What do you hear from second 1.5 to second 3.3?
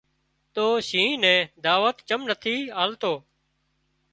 دعوت چم نٿي آلتو